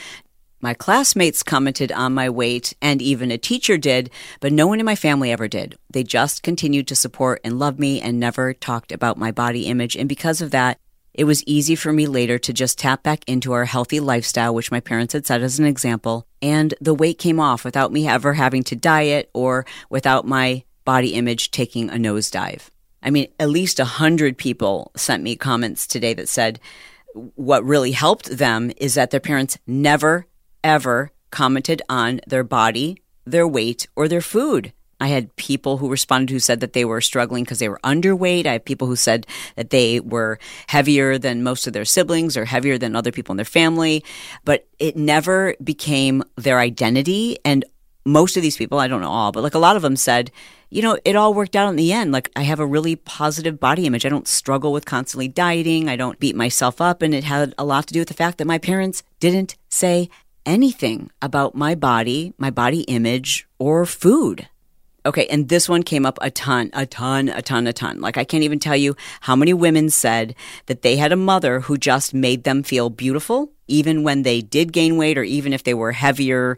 [0.59, 4.85] My classmates commented on my weight, and even a teacher did, but no one in
[4.85, 5.77] my family ever did.
[5.91, 9.95] They just continued to support and love me and never talked about my body image.
[9.97, 10.79] And because of that,
[11.13, 14.71] it was easy for me later to just tap back into our healthy lifestyle, which
[14.71, 16.25] my parents had set as an example.
[16.41, 21.13] And the weight came off without me ever having to diet or without my body
[21.13, 22.69] image taking a nosedive.
[23.03, 26.59] I mean, at least a hundred people sent me comments today that said
[27.13, 30.25] what really helped them is that their parents never
[30.63, 34.71] ever commented on their body, their weight, or their food.
[34.99, 38.45] I had people who responded who said that they were struggling because they were underweight.
[38.45, 42.45] I had people who said that they were heavier than most of their siblings or
[42.45, 44.05] heavier than other people in their family.
[44.45, 47.37] But it never became their identity.
[47.43, 47.65] And
[48.05, 50.31] most of these people, I don't know all, but like a lot of them said,
[50.73, 52.11] you know, it all worked out in the end.
[52.11, 54.07] Like I have a really positive body image.
[54.07, 55.87] I don't struggle with constantly dieting.
[55.87, 57.03] I don't beat myself up.
[57.03, 60.09] And it had a lot to do with the fact that my parents didn't say
[60.47, 64.49] anything about my body, my body image, or food.
[65.05, 67.99] Okay, and this one came up a ton, a ton, a ton, a ton.
[67.99, 70.33] Like, I can't even tell you how many women said
[70.67, 74.71] that they had a mother who just made them feel beautiful, even when they did
[74.71, 76.57] gain weight or even if they were heavier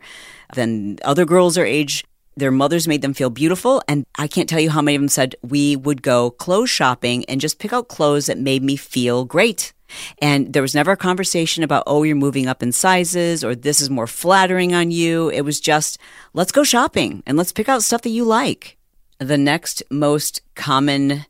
[0.54, 2.06] than other girls their age.
[2.38, 3.82] Their mothers made them feel beautiful.
[3.88, 7.26] And I can't tell you how many of them said we would go clothes shopping
[7.26, 9.74] and just pick out clothes that made me feel great.
[10.22, 13.80] And there was never a conversation about, oh, you're moving up in sizes or this
[13.80, 15.30] is more flattering on you.
[15.30, 15.98] It was just,
[16.34, 18.78] let's go shopping and let's pick out stuff that you like.
[19.20, 21.26] The next most common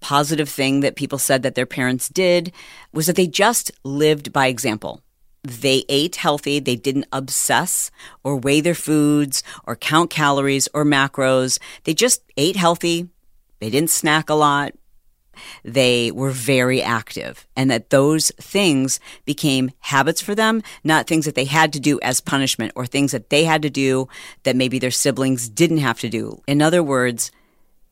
[0.00, 2.52] positive thing that people said that their parents did
[2.92, 5.02] was that they just lived by example.
[5.48, 6.60] They ate healthy.
[6.60, 7.90] They didn't obsess
[8.22, 11.58] or weigh their foods or count calories or macros.
[11.84, 13.08] They just ate healthy.
[13.60, 14.74] They didn't snack a lot
[15.64, 21.34] they were very active and that those things became habits for them, not things that
[21.34, 24.08] they had to do as punishment or things that they had to do
[24.42, 26.42] that maybe their siblings didn't have to do.
[26.46, 27.30] In other words,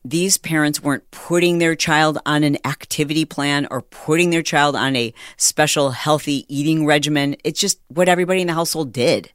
[0.03, 4.95] these parents weren't putting their child on an activity plan or putting their child on
[4.95, 7.35] a special healthy eating regimen.
[7.43, 9.31] It's just what everybody in the household did.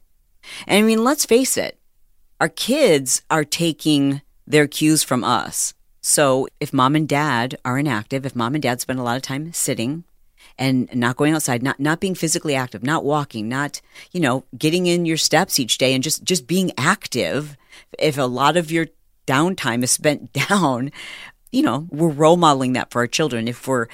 [0.67, 1.79] And I mean, let's face it,
[2.39, 5.73] our kids are taking their cues from us.
[6.01, 9.21] So if mom and dad are inactive, if mom and dad spend a lot of
[9.21, 10.03] time sitting,
[10.57, 14.85] and not going outside, not not being physically active, not walking, not, you know, getting
[14.85, 17.57] in your steps each day and just just being active,
[17.97, 18.87] if a lot of your
[19.25, 20.91] downtime is spent down,
[21.51, 23.47] you know, we're role modeling that for our children.
[23.47, 23.87] If we're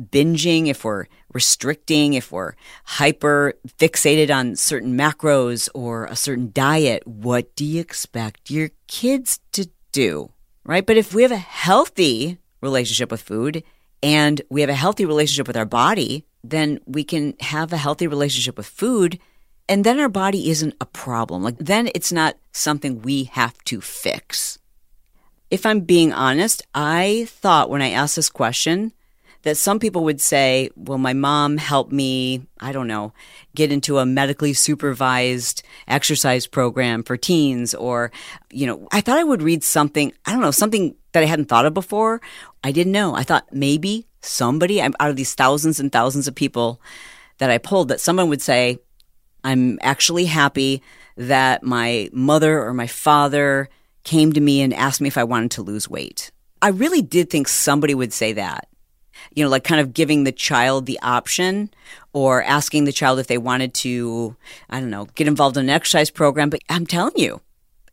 [0.00, 7.06] binging, if we're restricting, if we're hyper fixated on certain macros or a certain diet,
[7.06, 10.32] what do you expect your kids to do?
[10.64, 10.84] Right?
[10.84, 13.62] But if we have a healthy relationship with food
[14.02, 18.06] and we have a healthy relationship with our body, then we can have a healthy
[18.06, 19.18] relationship with food.
[19.68, 21.42] And then our body isn't a problem.
[21.42, 24.58] Like, then it's not something we have to fix.
[25.50, 28.92] If I'm being honest, I thought when I asked this question
[29.42, 33.12] that some people would say, well, my mom helped me, I don't know,
[33.54, 38.10] get into a medically supervised exercise program for teens, or,
[38.50, 41.44] you know, I thought I would read something, I don't know, something that I hadn't
[41.48, 42.20] thought of before.
[42.64, 43.14] I didn't know.
[43.14, 46.80] I thought maybe somebody out of these thousands and thousands of people
[47.38, 48.78] that I pulled, that someone would say,
[49.44, 50.82] I'm actually happy
[51.16, 53.68] that my mother or my father
[54.06, 56.30] came to me and asked me if I wanted to lose weight.
[56.62, 58.68] I really did think somebody would say that
[59.34, 61.70] you know, like kind of giving the child the option
[62.12, 64.36] or asking the child if they wanted to,
[64.70, 66.50] I don't know, get involved in an exercise program.
[66.50, 67.40] But I'm telling you,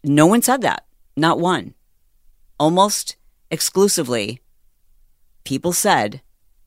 [0.04, 0.86] no one said that.
[1.15, 1.73] Not one.
[2.60, 3.17] Almost
[3.52, 4.41] exclusively,
[5.43, 6.21] people said,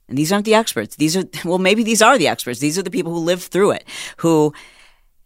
[0.08, 0.96] and these aren't the experts.
[0.96, 2.60] These are, well, maybe these are the experts.
[2.60, 3.84] These are the people who lived through it,
[4.18, 4.52] who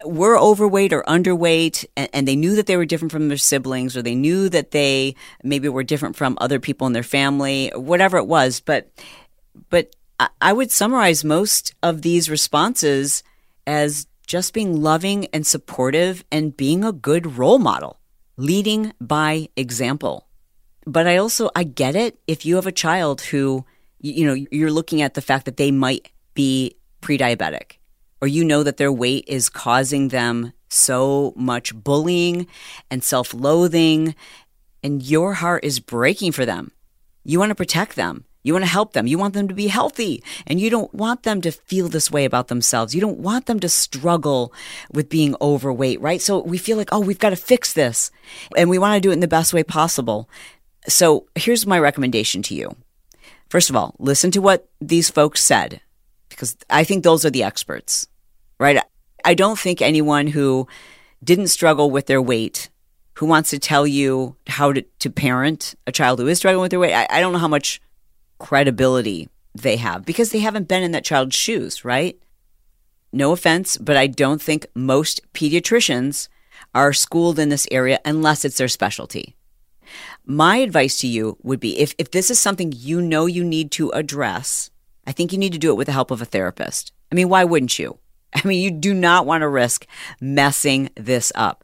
[0.03, 3.95] were overweight or underweight and, and, they knew that they were different from their siblings
[3.95, 7.79] or they knew that they maybe were different from other people in their family, or
[7.81, 8.59] whatever it was.
[8.59, 8.91] But
[9.69, 9.95] but
[10.39, 13.23] I would summarize most of these responses
[13.65, 17.99] as just being loving and supportive and being a good role model,
[18.37, 20.27] leading by example.
[20.85, 23.65] But I also I get it if you have a child who
[23.99, 27.80] you know you're looking at the fact that they might be pre-diabetic
[28.21, 32.47] or you know that their weight is causing them so much bullying
[32.89, 34.15] and self-loathing
[34.83, 36.71] and your heart is breaking for them.
[37.23, 38.25] You want to protect them.
[38.43, 39.05] You want to help them.
[39.05, 42.25] You want them to be healthy and you don't want them to feel this way
[42.25, 42.95] about themselves.
[42.95, 44.51] You don't want them to struggle
[44.91, 46.21] with being overweight, right?
[46.21, 48.09] So we feel like, oh, we've got to fix this
[48.57, 50.27] and we want to do it in the best way possible.
[50.87, 52.75] So here's my recommendation to you.
[53.49, 55.81] First of all, listen to what these folks said
[56.31, 58.07] because I think those are the experts,
[58.59, 58.83] right?
[59.23, 60.67] I don't think anyone who
[61.23, 62.69] didn't struggle with their weight
[63.15, 66.71] who wants to tell you how to, to parent a child who is struggling with
[66.71, 66.95] their weight.
[66.95, 67.79] I, I don't know how much
[68.39, 72.19] credibility they have because they haven't been in that child's shoes, right?
[73.13, 76.29] No offense, but I don't think most pediatricians
[76.73, 79.35] are schooled in this area unless it's their specialty.
[80.25, 83.69] My advice to you would be if, if this is something you know you need
[83.73, 84.70] to address,
[85.07, 86.91] I think you need to do it with the help of a therapist.
[87.11, 87.97] I mean, why wouldn't you?
[88.33, 89.85] I mean, you do not want to risk
[90.19, 91.63] messing this up.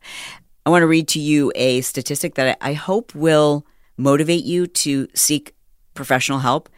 [0.65, 5.07] I want to read to you a statistic that I hope will motivate you to
[5.13, 5.55] seek
[5.93, 6.69] professional help.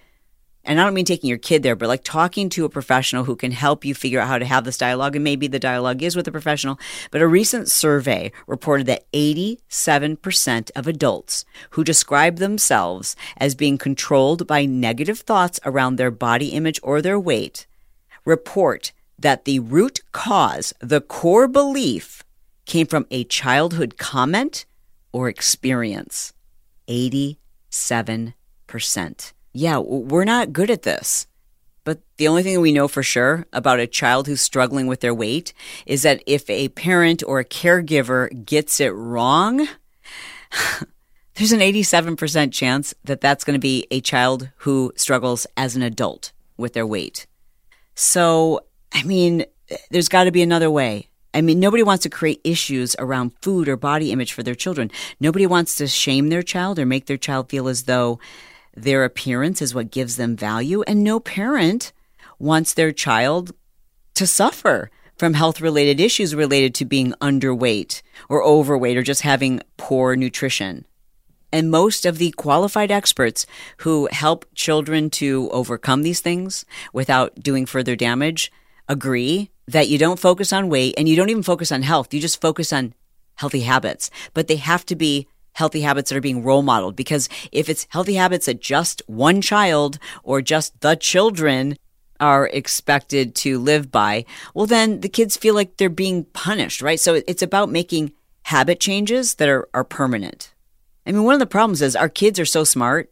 [0.65, 3.35] And I don't mean taking your kid there, but like talking to a professional who
[3.35, 5.15] can help you figure out how to have this dialogue.
[5.15, 6.79] And maybe the dialogue is with a professional.
[7.11, 14.45] But a recent survey reported that 87% of adults who describe themselves as being controlled
[14.47, 17.65] by negative thoughts around their body image or their weight
[18.25, 22.23] report that the root cause, the core belief,
[22.65, 24.65] came from a childhood comment
[25.11, 26.33] or experience.
[26.87, 28.33] 87
[28.67, 31.27] percent Yeah, we're not good at this.
[31.83, 35.13] But the only thing we know for sure about a child who's struggling with their
[35.13, 35.53] weight
[35.85, 39.67] is that if a parent or a caregiver gets it wrong,
[41.35, 45.81] there's an 87% chance that that's going to be a child who struggles as an
[45.81, 47.25] adult with their weight.
[47.95, 49.45] So, I mean,
[49.89, 51.09] there's got to be another way.
[51.33, 54.91] I mean, nobody wants to create issues around food or body image for their children.
[55.19, 58.19] Nobody wants to shame their child or make their child feel as though
[58.83, 60.81] their appearance is what gives them value.
[60.83, 61.91] And no parent
[62.37, 63.51] wants their child
[64.15, 69.61] to suffer from health related issues related to being underweight or overweight or just having
[69.77, 70.85] poor nutrition.
[71.51, 73.45] And most of the qualified experts
[73.77, 76.63] who help children to overcome these things
[76.93, 78.51] without doing further damage
[78.87, 82.13] agree that you don't focus on weight and you don't even focus on health.
[82.13, 82.93] You just focus on
[83.35, 86.95] healthy habits, but they have to be healthy habits that are being role modeled.
[86.95, 91.77] Because if it's healthy habits that just one child or just the children
[92.19, 96.99] are expected to live by, well, then the kids feel like they're being punished, right?
[96.99, 98.11] So it's about making
[98.43, 100.53] habit changes that are, are permanent.
[101.05, 103.11] I mean, one of the problems is our kids are so smart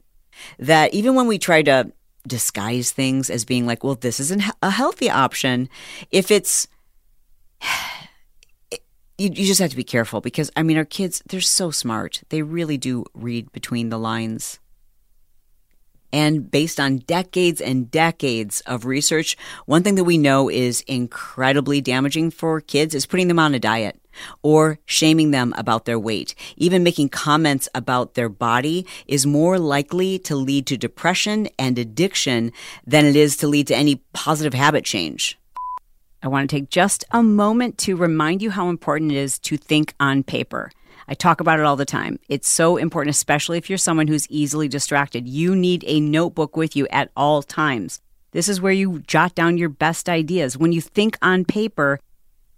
[0.60, 1.92] that even when we try to
[2.28, 5.70] disguise things as being like, well, this isn't a healthy option.
[6.12, 6.68] If it's,
[9.18, 12.22] you, you just have to be careful because, I mean, our kids, they're so smart.
[12.30, 14.60] They really do read between the lines.
[16.14, 21.82] And based on decades and decades of research, one thing that we know is incredibly
[21.82, 24.00] damaging for kids is putting them on a diet
[24.42, 26.34] or shaming them about their weight.
[26.56, 32.52] Even making comments about their body is more likely to lead to depression and addiction
[32.86, 35.38] than it is to lead to any positive habit change.
[36.24, 39.58] I want to take just a moment to remind you how important it is to
[39.58, 40.72] think on paper.
[41.08, 42.20] I talk about it all the time.
[42.28, 45.28] It's so important, especially if you're someone who's easily distracted.
[45.28, 48.02] You need a notebook with you at all times.
[48.32, 50.58] This is where you jot down your best ideas.
[50.58, 52.00] When you think on paper,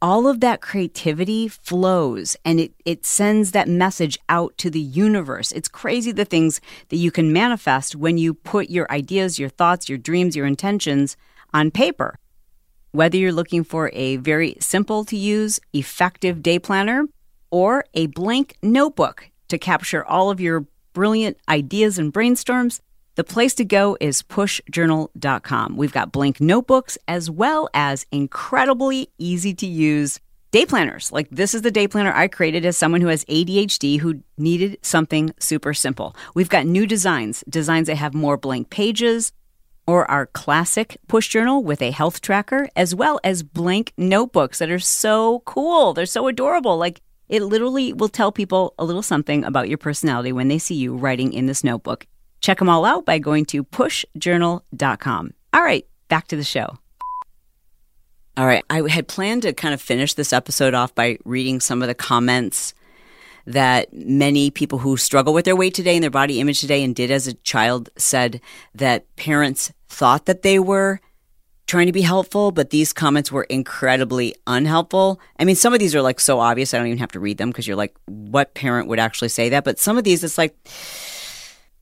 [0.02, 5.52] all of that creativity flows and it, it sends that message out to the universe.
[5.52, 9.90] It's crazy the things that you can manifest when you put your ideas, your thoughts,
[9.90, 11.18] your dreams, your intentions
[11.54, 12.18] on paper.
[12.92, 17.06] Whether you're looking for a very simple to use, effective day planner,
[17.52, 22.80] or a blank notebook to capture all of your brilliant ideas and brainstorms,
[23.14, 25.78] the place to go is pushjournal.com.
[25.78, 31.12] We've got blank notebooks as well as incredibly easy to use day planners.
[31.12, 34.80] Like this is the day planner I created as someone who has ADHD who needed
[34.82, 36.16] something super simple.
[36.34, 39.32] We've got new designs, designs that have more blank pages,
[39.90, 44.70] or our classic push journal with a health tracker, as well as blank notebooks that
[44.70, 45.96] are so cool.
[45.96, 46.78] They're so adorable.
[46.78, 50.76] Like it literally will tell people a little something about your personality when they see
[50.76, 52.06] you writing in this notebook.
[52.40, 55.34] Check them all out by going to pushjournal.com.
[55.54, 56.78] All right, back to the show.
[58.38, 61.82] All right, I had planned to kind of finish this episode off by reading some
[61.82, 62.76] of the comments
[63.48, 66.96] that many people who struggle with their weight today and their body image today and
[66.96, 68.40] did as a child said
[68.76, 71.02] that parents thought that they were
[71.70, 75.20] trying to be helpful, but these comments were incredibly unhelpful.
[75.38, 77.38] I mean, some of these are like so obvious, I don't even have to read
[77.38, 79.64] them because you're like, what parent would actually say that?
[79.64, 80.58] But some of these, it's like,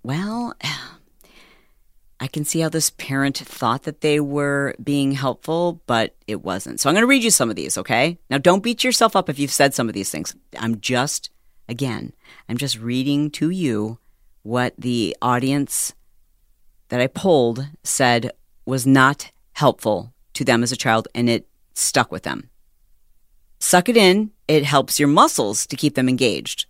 [0.04, 0.54] well,
[2.20, 6.80] I can see how this parent thought that they were being helpful, but it wasn't.
[6.80, 8.17] So I'm going to read you some of these, okay?
[8.32, 10.36] Now, don't beat yourself up if you've said some of these things.
[10.58, 11.30] I'm just,
[11.70, 12.13] again,
[12.50, 14.00] I'm just reading to you
[14.41, 15.93] what the audience
[16.89, 18.32] that I polled said
[18.65, 22.50] was not helpful to them as a child and it stuck with them.
[23.60, 26.65] Suck it in, it helps your muscles to keep them engaged.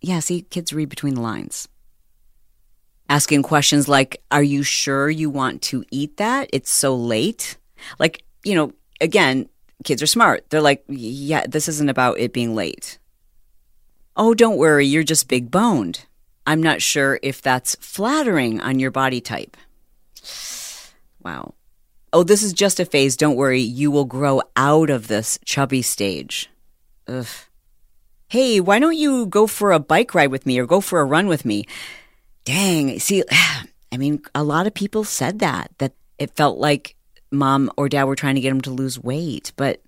[0.00, 1.68] Yeah, see, kids read between the lines.
[3.08, 6.48] Asking questions like, Are you sure you want to eat that?
[6.52, 7.56] It's so late.
[7.98, 9.48] Like, you know, again,
[9.84, 10.48] kids are smart.
[10.50, 12.98] They're like, Yeah, this isn't about it being late.
[14.16, 16.06] Oh, don't worry, you're just big boned.
[16.50, 19.56] I'm not sure if that's flattering on your body type.
[21.22, 21.54] Wow.
[22.12, 23.16] Oh, this is just a phase.
[23.16, 23.60] Don't worry.
[23.60, 26.50] You will grow out of this chubby stage.
[27.06, 27.24] Ugh.
[28.26, 31.04] Hey, why don't you go for a bike ride with me or go for a
[31.04, 31.66] run with me?
[32.44, 32.98] Dang.
[32.98, 33.22] See,
[33.92, 36.96] I mean, a lot of people said that, that it felt like
[37.30, 39.52] mom or dad were trying to get them to lose weight.
[39.54, 39.80] But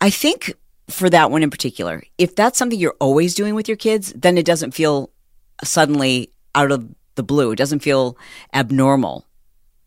[0.00, 0.52] I think
[0.90, 4.36] for that one in particular, if that's something you're always doing with your kids, then
[4.36, 5.11] it doesn't feel
[5.62, 7.52] suddenly out of the blue.
[7.52, 8.16] It doesn't feel
[8.54, 9.26] abnormal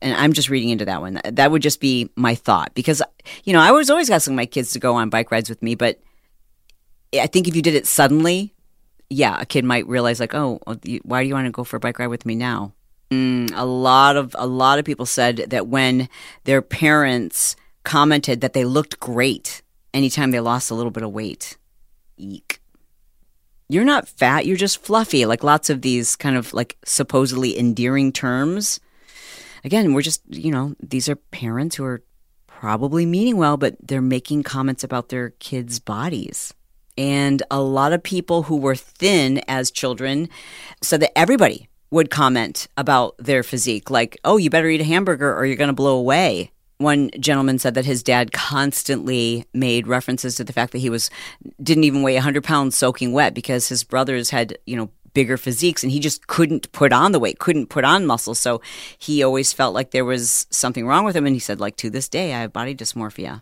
[0.06, 1.20] and I'm just reading into that one.
[1.26, 3.02] That would just be my thought because,
[3.44, 5.74] you know, I was always asking my kids to go on bike rides with me,
[5.74, 6.00] but
[7.14, 8.54] I think if you did it suddenly,
[9.10, 10.60] yeah, a kid might realize like, oh,
[11.04, 12.74] why do you want to go for a bike ride with me now?
[13.10, 16.10] Mm, a lot of a lot of people said that when
[16.44, 19.62] their parents commented that they looked great
[19.94, 21.58] anytime they lost a little bit of weight.
[22.18, 22.60] Eek.
[23.76, 28.12] You're not fat, you're just fluffy, like lots of these kind of like supposedly endearing
[28.12, 28.80] terms
[29.66, 32.04] again, we're just, you know, these are parents who are
[32.48, 36.54] probably meaning well, but they're making comments about their kids' bodies.
[36.98, 40.30] And a lot of people who were thin as children
[40.82, 45.36] said that everybody would comment about their physique, like, oh, you better eat a hamburger
[45.36, 46.52] or you're going to blow away.
[46.78, 51.10] One gentleman said that his dad constantly made references to the fact that he was
[51.62, 55.82] didn't even weigh 100 pounds soaking wet because his brothers had, you know, bigger physiques
[55.82, 58.36] and he just couldn't put on the weight, couldn't put on muscle.
[58.36, 58.62] So
[59.00, 61.26] he always felt like there was something wrong with him.
[61.26, 63.42] And he said, like, to this day, I have body dysmorphia.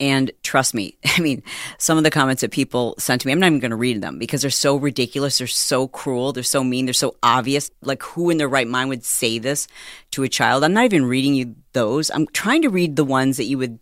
[0.00, 1.42] And trust me, I mean,
[1.78, 4.02] some of the comments that people sent to me, I'm not even going to read
[4.02, 5.38] them because they're so ridiculous.
[5.38, 6.32] They're so cruel.
[6.32, 6.86] They're so mean.
[6.86, 7.70] They're so obvious.
[7.82, 9.68] Like, who in their right mind would say this
[10.12, 10.64] to a child?
[10.64, 12.10] I'm not even reading you those.
[12.10, 13.78] I'm trying to read the ones that you would,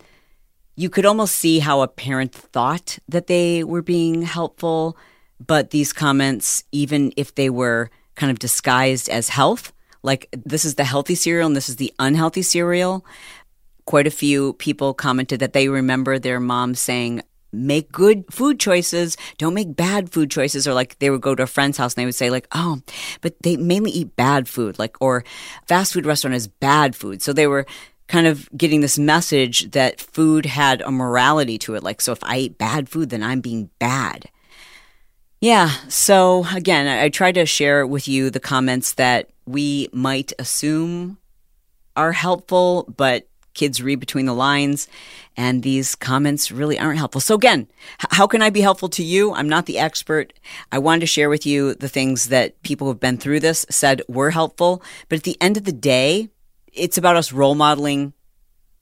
[0.77, 4.97] you could almost see how a parent thought that they were being helpful
[5.45, 10.75] but these comments, even if they were kind of disguised as health, like this is
[10.77, 13.05] the healthy cereal and this is the unhealthy cereal.
[13.89, 17.23] Quite a few people commented that they remember their mom saying,
[17.53, 19.17] make good food choices.
[19.39, 20.69] Don't make bad food choices.
[20.69, 22.83] Or like they would go to a friend's house and they would say like, oh,
[23.23, 24.79] but they mainly eat bad food.
[24.79, 25.25] Like, or
[25.67, 27.23] fast food restaurant is bad food.
[27.23, 27.65] So they were
[28.09, 31.83] kind of getting this message that food had a morality to it.
[31.83, 34.29] Like, so if I eat bad food, then I'm being bad.
[35.41, 35.71] Yeah.
[35.89, 41.17] So again, I, I try to share with you the comments that we might assume
[41.97, 43.27] are helpful, but
[43.59, 44.89] kids read between the lines
[45.37, 47.21] and these comments really aren't helpful.
[47.21, 47.69] So again,
[48.11, 49.35] how can I be helpful to you?
[49.35, 50.33] I'm not the expert.
[50.73, 54.03] I wanted to share with you the things that people who've been through this said
[54.09, 56.31] were helpful, but at the end of the day,
[56.73, 58.13] it's about us role modeling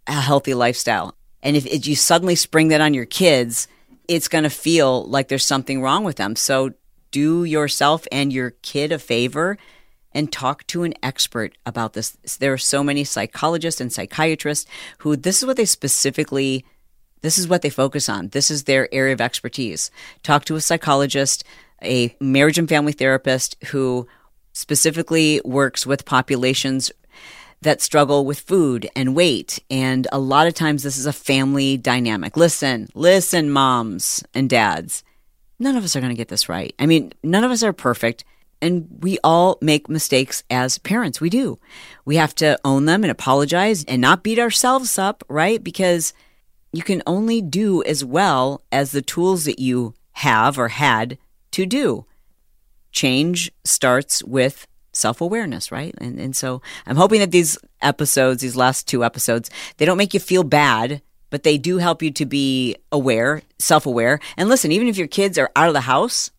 [0.07, 1.17] a healthy lifestyle.
[1.43, 3.69] And if, if you suddenly spring that on your kids,
[4.09, 6.37] it's going to feel like there's something wrong with them.
[6.37, 6.75] So
[7.11, 9.57] do yourself and your kid a favor
[10.17, 12.13] and talk to an expert about this.
[12.41, 16.65] There are so many psychologists and psychiatrists who this is what they specifically
[17.23, 18.29] this is what they focus on.
[18.29, 19.91] This is their area of expertise.
[20.23, 21.45] Talk to a psychologist,
[21.83, 24.07] a marriage and family therapist who
[24.53, 26.93] specifically works with populations
[27.63, 29.59] that struggle with food and weight.
[29.71, 32.37] And a lot of times this is a family dynamic.
[32.37, 35.03] Listen, listen, moms and dads.
[35.59, 36.75] None of us are going to get this right.
[36.79, 38.25] I mean, none of us are perfect.
[38.63, 41.21] And we all make mistakes as parents.
[41.21, 41.59] We do.
[42.05, 45.63] We have to own them and apologize and not beat ourselves up, right?
[45.63, 46.13] Because
[46.73, 51.19] you can only do as well as the tools that you have or had
[51.53, 52.07] to do.
[52.93, 55.95] Change starts with self awareness, right?
[55.99, 60.15] And, and so I'm hoping that these episodes, these last two episodes, they don't make
[60.15, 64.19] you feel bad, but they do help you to be aware, self aware.
[64.37, 66.31] And listen, even if your kids are out of the house,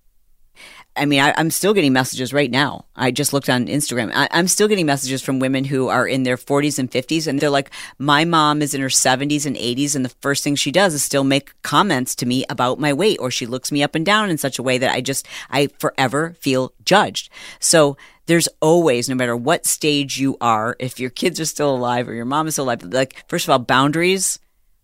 [0.98, 2.86] I mean, I, am still getting messages right now.
[2.96, 4.12] I just looked on Instagram.
[4.14, 7.40] I, am still getting messages from women who are in their 40s and 50s, and
[7.40, 10.72] they're like, "My mom is in her 70s and 80s, and the first thing she
[10.72, 13.96] does is still make comments to me about my weight, or she looks me up
[13.96, 17.30] and down in such a way that I just, I forever feel judged."
[17.60, 22.10] So there's always, no matter what stage you are, if your kids are still alive
[22.10, 24.40] or your mom is still alive, like first of all, boundaries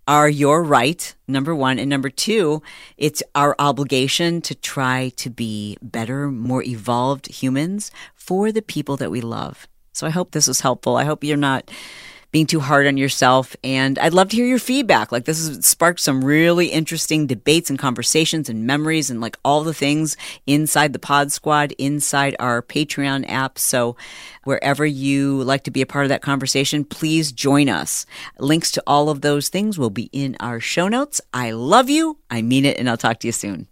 [0.08, 1.80] are your right, number one.
[1.80, 2.62] And number two,
[2.98, 9.12] it's our obligation to try to be better, more evolved humans for the people that
[9.12, 9.68] we love.
[9.94, 10.98] So I hope this was helpful.
[10.98, 11.70] I hope you're not
[12.34, 13.56] being too hard on yourself.
[13.64, 15.12] And I'd love to hear your feedback.
[15.12, 19.64] Like this has sparked some really interesting debates and conversations and memories and like all
[19.64, 20.18] the things
[20.48, 23.60] inside the Pod Squad, inside our Patreon app.
[23.60, 23.96] So
[24.46, 28.08] wherever you like to be a part of that conversation, please join us.
[28.40, 31.22] Links to all of those things will be in our show notes.
[31.34, 32.18] I love you.
[32.32, 32.80] I mean it.
[32.80, 33.68] And I'll talk to you soon.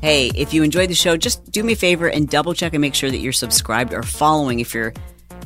[0.00, 2.80] Hey, if you enjoyed the show, just do me a favor and double check and
[2.80, 4.94] make sure that you're subscribed or following if you're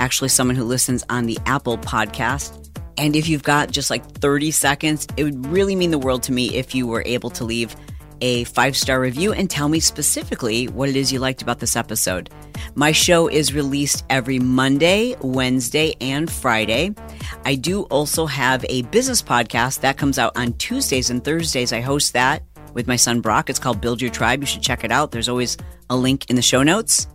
[0.00, 2.62] actually someone who listens on the Apple podcast.
[2.98, 6.32] And if you've got just like 30 seconds, it would really mean the world to
[6.32, 7.76] me if you were able to leave
[8.20, 11.76] a five star review and tell me specifically what it is you liked about this
[11.76, 12.30] episode.
[12.74, 16.94] My show is released every Monday, Wednesday, and Friday.
[17.44, 21.72] I do also have a business podcast that comes out on Tuesdays and Thursdays.
[21.72, 22.42] I host that
[22.72, 23.50] with my son Brock.
[23.50, 24.40] It's called Build Your Tribe.
[24.40, 25.10] You should check it out.
[25.10, 25.56] There's always
[25.90, 27.08] a link in the show notes.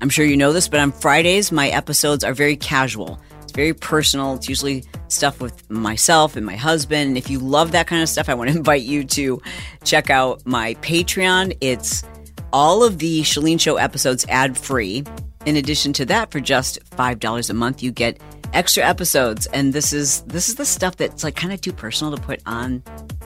[0.00, 3.20] I'm sure you know this, but on Fridays, my episodes are very casual.
[3.42, 4.34] It's very personal.
[4.34, 7.08] It's usually stuff with myself and my husband.
[7.08, 9.40] And if you love that kind of stuff, I want to invite you to
[9.84, 11.56] check out my Patreon.
[11.60, 12.02] It's
[12.52, 15.04] all of the Chalene Show episodes ad free.
[15.44, 18.20] In addition to that, for just $5 a month, you get
[18.52, 19.46] extra episodes.
[19.46, 22.40] And this is this is the stuff that's like kind of too personal to put
[22.46, 22.82] on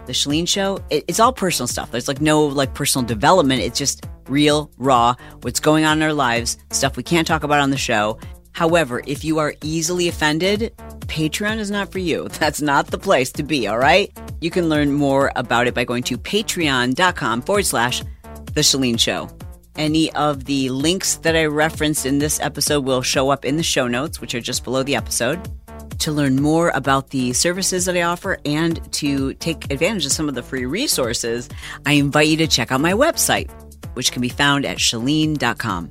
[0.06, 0.78] the Chalene Show.
[0.90, 1.90] It, it's all personal stuff.
[1.90, 3.62] There's like no like personal development.
[3.62, 7.60] It's just real, raw, what's going on in our lives, stuff we can't talk about
[7.60, 8.18] on the show.
[8.52, 12.28] However, if you are easily offended, Patreon is not for you.
[12.40, 14.10] That's not the place to be, all right?
[14.40, 18.02] You can learn more about it by going to patreon.com forward slash
[18.54, 19.28] The Chalene Show.
[19.78, 23.62] Any of the links that I referenced in this episode will show up in the
[23.62, 25.50] show notes, which are just below the episode.
[26.00, 30.28] To learn more about the services that I offer and to take advantage of some
[30.28, 31.48] of the free resources,
[31.84, 33.50] I invite you to check out my website,
[33.94, 35.90] which can be found at chalene.com.